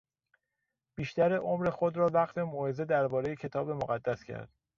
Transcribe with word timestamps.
بیشتر 0.95 1.35
عمر 1.37 1.69
خود 1.69 1.97
را 1.97 2.07
وقف 2.13 2.37
موعظه 2.37 2.85
دربارهی 2.85 3.35
کتاب 3.35 3.69
مقدس 3.71 4.23
کرد. 4.23 4.49